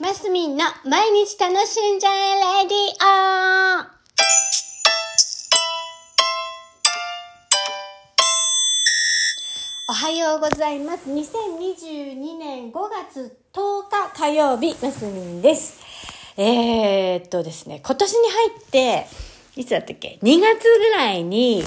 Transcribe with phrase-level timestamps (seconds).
[0.00, 3.86] マスミンの毎日楽しんじゃえレディオ
[9.88, 11.08] おはようございます。
[11.08, 15.80] 2022年5月10日火曜日、マスミンです。
[16.36, 19.06] えー、っとですね、今年に入って、
[19.54, 21.62] いつだったっけ ?2 月ぐらいに、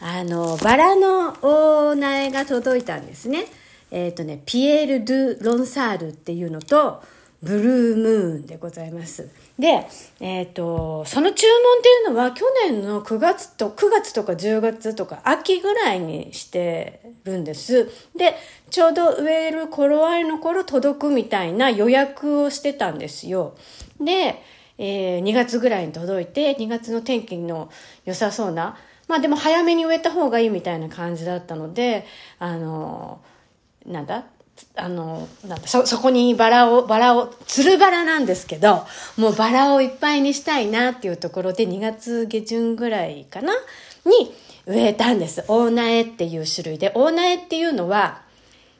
[0.00, 3.46] あの、バラのお苗が届いたんですね。
[3.90, 7.02] えー、っとね、ピエール・ドゥ・ロンサールっていうのと、
[7.42, 9.28] ブルームーンでございます。
[9.58, 9.86] で、
[10.20, 17.90] えっ、と、その注文っていうのは去年の9月と、9月とか10月とか秋ぐらいにしてるんです。
[18.16, 18.36] で、
[18.70, 23.56] ちょうど植える頃合いの頃届くみたいな予約をしてたんですよ。
[24.00, 24.40] で、
[24.78, 27.70] えー2月ぐらいに届いて、2月の天気の
[28.04, 28.76] 良さそうな、
[29.08, 32.06] まあでも早めに植えた方がいいみたいな感じだったので、
[32.38, 33.20] あの、
[33.84, 34.26] なんだ？
[34.76, 43.54] あの、なんだ、そ、そこにバラを、バラを、つるバラなんですけど、もうバラをいっぱいにしたいなっていうところで2月下旬ぐらいかな
[44.04, 44.34] に
[44.66, 45.44] 植えたんです。
[45.48, 48.22] 大苗っていう種類で、大苗っていうのは、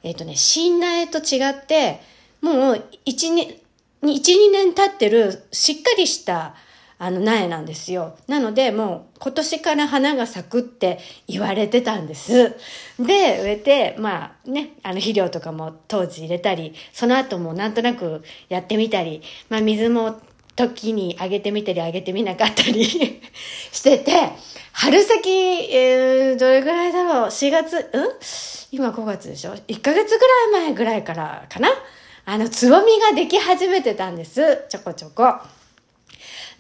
[0.03, 2.01] えっ、とね、新苗と違って、
[2.41, 3.63] もう1、2、
[4.03, 6.55] 1、2年経ってるしっかりした
[6.99, 8.17] あの苗なんですよ。
[8.29, 12.55] なので、もう今年から花が咲くって言われてたんです。
[12.99, 20.21] で、植えて、まあね、あの肥料とかも当時入れたり、その後もなんとなくやってみたり、まあ水も
[20.55, 22.85] 時にあげてみたりあげてみなかったり
[23.73, 24.13] してて、
[24.73, 28.11] 春先、えー、どれぐらいだろう ?4 月、うん？
[28.71, 31.69] 今5月でしょ ?1 ヶ月ぐらい前ぐらいからかな？
[32.25, 34.67] あの、つぼみができ始めてたんです。
[34.69, 35.35] ちょこちょこ。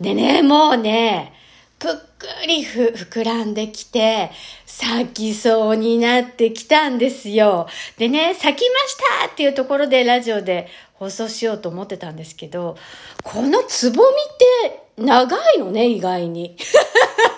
[0.03, 1.33] でね、もうね、
[1.78, 4.33] ぷっくりふ膨らんできて、
[4.67, 7.69] 咲きそうになってきたんですよ。
[7.98, 12.77] でね、咲きましたっていうところでラジオで放送しようと思ってたんですけど、
[13.23, 14.36] このつぼみっ
[14.67, 16.56] て長いのね、意外に。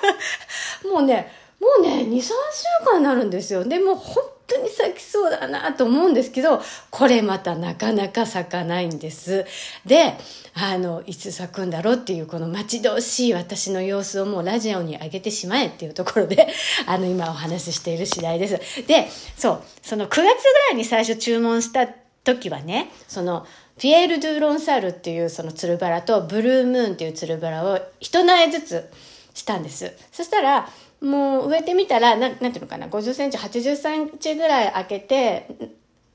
[0.91, 2.31] もうね、もうね、2、3週
[2.87, 3.63] 間になるんですよ。
[3.65, 4.84] でも本当に咲
[5.45, 9.45] きそうだなと思うんですけど、これまたなかなか咲かないんです。
[9.85, 10.15] で、
[10.55, 16.49] あの、いつ咲くんだろうっていうこの待ち遠しい私の様子をもうラジオに上げてしまえっていうところで、
[16.87, 18.87] あの、今お話ししている次第です。
[18.87, 20.35] で、そう、その9月ぐら
[20.73, 21.87] いに最初注文した
[22.25, 23.47] 時はね、その、
[23.79, 28.91] ピエール・ドゥ・ロンサールっていうそのつるバラとブルームーンっていうつるバラを一苗ずつ
[29.35, 29.93] したんです。
[30.13, 30.69] そしたら、
[31.05, 35.49] もう植えてみたら、ななんていうのかな、50センチ、80センチぐらい開けて、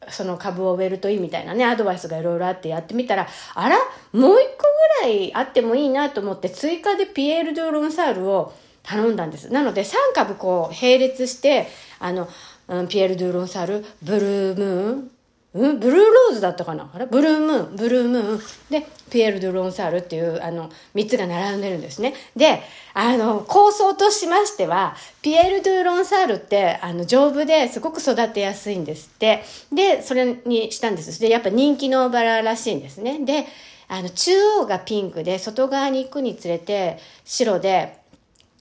[0.10, 3.78] その株を植えるといいみたいなね、アドバイスがいろいろあってやってみたら、あら
[4.14, 4.66] もう一個
[5.04, 9.52] ぐらいあってもいいなと思って、追加でピエール・ドゥ・ロンサールを頼んだんです。
[9.52, 11.68] なので、3株こう、並列して、
[12.00, 12.28] あの、
[12.68, 15.12] うんピエール・ドゥ・ロンサール、ブルームーン、
[15.52, 16.92] うんブルーローズだったかな？
[16.94, 17.08] あれ？
[17.08, 18.42] ブルームーン、ブルームーン。
[18.70, 22.14] で、ピエール・ドゥ・ロンサールっていう、あの、三つが並んでるんですね。
[22.36, 22.62] で、
[22.94, 29.44] あの、構想としましては、ピエール・ドゥ・ロンサールって、あの、丈夫ですごく育てやすいんですって。
[29.74, 31.20] で、それにしたんです。
[31.20, 33.26] で、やっぱ人気のバラらしいんですね。
[33.26, 33.48] で、
[33.88, 37.98] あの、中央がピンクで、外側に行くにつれて白で、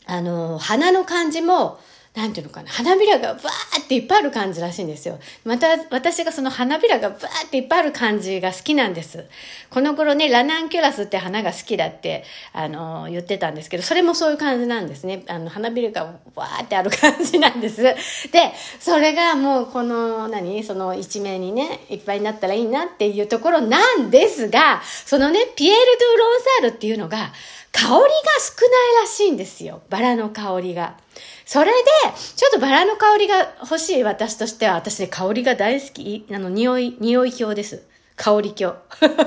[0.07, 1.79] あの、花の感じも、
[2.19, 5.21] なんていうのかな、花びらがバーっていっぱいある感じらしいんですよ。
[5.45, 9.25] また、私がその花びらがバーっていっぱいある感じが好きなんです。
[9.71, 15.23] この頃ね、ラナンキュラスって花が好きだって、あの、言ってたんですけど、それもそういう感じなんですね。
[15.29, 17.83] あの、花びらがバーってある感じなんです。
[17.83, 17.95] で、
[18.81, 27.33] それがもうこの、何その一面にね、いっぱいになったらいいなっていうところなんですが、そのね、ピエール・ドゥ・ロンサールっていうのが、
[27.79, 29.83] 香りが少ないらしいんですよ。
[29.89, 30.97] バラの香りが。
[31.47, 31.73] それで、
[32.37, 36.27] ちょっとバラの香りが欲しい私としては、私ね、香りが大好き？
[36.33, 37.85] あの、匂い、匂い表です。
[38.17, 38.79] 香り鏡。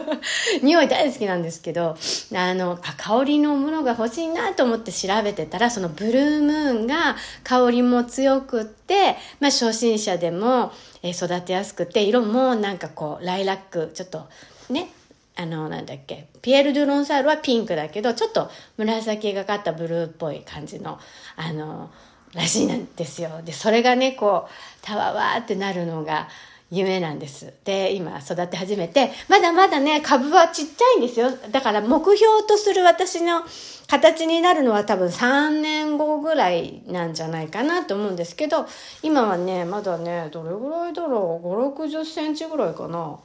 [0.62, 1.96] 匂い大好きなんですけど、
[2.36, 10.74] あの、あ香りのものが欲しいなと思って調べてたら、そのブルームーンが香りも強くって、まあ初心者でも、
[11.04, 14.28] え育てやすくて、色もなんかこう、ライラック、ちょっと
[14.70, 14.90] ね、
[15.36, 21.00] あの、なんだっけ、ピエール・ドゥ・ロンサールはピンクだけど、ちょっと紫がかったブルーっぽい感じの、
[21.36, 21.90] あの、
[22.34, 23.42] らしいなんですよ。
[23.44, 26.28] で、それがね、こう、たわわーってなるのが
[26.70, 27.54] 夢なんです。
[27.66, 31.30] で、今育て始めて、まだまだね、株はちっちゃいんですよ。
[31.52, 33.44] だから目標とする私の
[33.88, 38.66] 形になるのは多分3年後ぐらいなんじゃないかなと思うんですけど、
[39.04, 43.20] 今はね、まだね、どれぐらいだろう、5、60センチぐらいかな。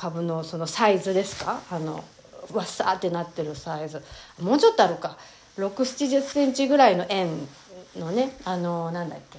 [0.00, 1.60] 株のそのサイズですか？
[1.70, 2.02] あの
[2.54, 4.02] わっさーってなってるサイズ。
[4.40, 5.18] もうちょっとあるか。
[5.58, 7.28] 6 7 0センチぐらいの円
[7.98, 9.38] のねあのなんだっけ。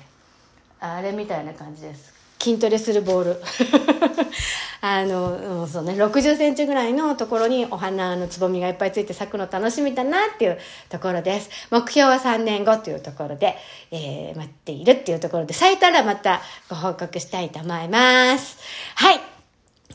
[0.79, 2.13] あれみたいな感じです。
[2.39, 3.41] 筋トレするボール。
[4.83, 10.59] あの、そうね、60センチぐらいのところにお花のつぼみがいっぱいついて咲くの楽しみだなっていう
[10.89, 11.51] ところです。
[11.69, 13.55] 目標は3年後というところで、
[13.91, 18.57] えー、待っているっていうところで、咲いたらまたご報告したいと思います。
[18.95, 19.40] はい。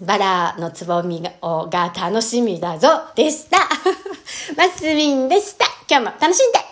[0.02, 3.58] バラのつぼみが楽しみだぞでした。
[4.56, 5.64] マスミンでした。
[5.88, 6.65] 今日も楽しんで